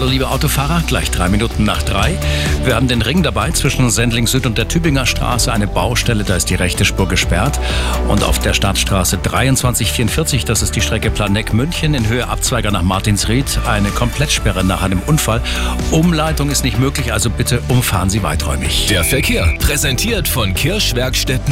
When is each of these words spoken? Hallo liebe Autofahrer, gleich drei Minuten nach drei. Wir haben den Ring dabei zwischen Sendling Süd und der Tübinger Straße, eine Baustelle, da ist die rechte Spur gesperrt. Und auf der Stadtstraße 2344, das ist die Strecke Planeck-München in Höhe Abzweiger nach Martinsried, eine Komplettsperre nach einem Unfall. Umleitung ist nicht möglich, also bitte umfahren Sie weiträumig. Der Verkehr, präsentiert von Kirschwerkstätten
Hallo 0.00 0.12
liebe 0.12 0.30
Autofahrer, 0.30 0.82
gleich 0.86 1.10
drei 1.10 1.28
Minuten 1.28 1.64
nach 1.64 1.82
drei. 1.82 2.18
Wir 2.64 2.74
haben 2.74 2.88
den 2.88 3.02
Ring 3.02 3.22
dabei 3.22 3.50
zwischen 3.50 3.90
Sendling 3.90 4.26
Süd 4.26 4.46
und 4.46 4.56
der 4.56 4.66
Tübinger 4.66 5.04
Straße, 5.04 5.52
eine 5.52 5.66
Baustelle, 5.66 6.24
da 6.24 6.36
ist 6.36 6.48
die 6.48 6.54
rechte 6.54 6.86
Spur 6.86 7.06
gesperrt. 7.06 7.60
Und 8.08 8.24
auf 8.24 8.38
der 8.38 8.54
Stadtstraße 8.54 9.20
2344, 9.20 10.46
das 10.46 10.62
ist 10.62 10.74
die 10.74 10.80
Strecke 10.80 11.10
Planeck-München 11.10 11.92
in 11.92 12.08
Höhe 12.08 12.26
Abzweiger 12.26 12.70
nach 12.70 12.80
Martinsried, 12.80 13.44
eine 13.66 13.90
Komplettsperre 13.90 14.64
nach 14.64 14.80
einem 14.80 15.00
Unfall. 15.00 15.42
Umleitung 15.90 16.48
ist 16.48 16.64
nicht 16.64 16.78
möglich, 16.78 17.12
also 17.12 17.28
bitte 17.28 17.60
umfahren 17.68 18.08
Sie 18.08 18.22
weiträumig. 18.22 18.86
Der 18.86 19.04
Verkehr, 19.04 19.52
präsentiert 19.58 20.28
von 20.28 20.54
Kirschwerkstätten 20.54 21.44